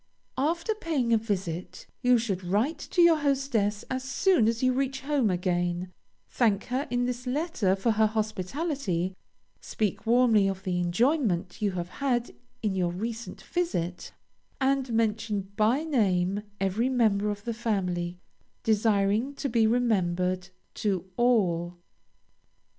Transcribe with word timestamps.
After 0.39 0.73
paying 0.73 1.13
a 1.13 1.17
visit, 1.19 1.85
you 2.01 2.17
should 2.17 2.43
write 2.43 2.79
to 2.89 3.03
your 3.03 3.17
hostess 3.17 3.85
as 3.87 4.03
soon 4.03 4.47
as 4.47 4.63
you 4.63 4.73
reach 4.73 5.01
home 5.01 5.29
again; 5.29 5.93
thank 6.27 6.63
her 6.73 6.87
in 6.89 7.05
this 7.05 7.27
letter 7.27 7.75
for 7.75 7.91
her 7.91 8.07
hospitality, 8.07 9.15
speak 9.59 10.07
warmly 10.07 10.47
of 10.47 10.63
the 10.63 10.79
enjoyment 10.79 11.61
you 11.61 11.73
have 11.73 11.89
had 11.89 12.33
in 12.63 12.73
your 12.73 12.91
recent 12.91 13.41
visit, 13.43 14.11
and 14.59 14.91
mention 14.91 15.51
by 15.55 15.83
name 15.83 16.41
every 16.59 16.89
member 16.89 17.29
of 17.29 17.43
the 17.43 17.53
family, 17.53 18.17
desiring 18.63 19.35
to 19.35 19.49
be 19.49 19.67
remembered 19.67 20.49
to 20.73 21.11
all. 21.15 21.77